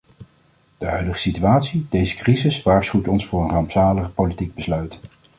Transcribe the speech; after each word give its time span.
De 0.77 0.85
huidige 0.85 1.17
situatie, 1.17 1.85
deze 1.89 2.15
crisis, 2.15 2.63
waarschuwt 2.63 3.07
ons 3.07 3.25
voor 3.25 3.43
een 3.43 3.49
rampzalig 3.49 4.13
politiek 4.13 4.55
besluit. 4.55 4.99